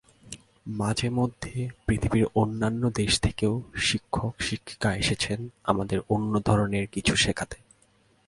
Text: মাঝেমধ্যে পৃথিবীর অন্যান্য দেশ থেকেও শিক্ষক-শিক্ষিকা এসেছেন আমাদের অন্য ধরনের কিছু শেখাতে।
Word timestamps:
মাঝেমধ্যে 0.67 1.69
পৃথিবীর 1.87 2.25
অন্যান্য 2.35 2.89
দেশ 2.95 3.19
থেকেও 3.19 3.61
শিক্ষক-শিক্ষিকা 3.75 4.95
এসেছেন 4.95 5.49
আমাদের 5.63 5.99
অন্য 6.09 6.41
ধরনের 6.45 6.87
কিছু 6.87 7.15
শেখাতে। 7.15 7.57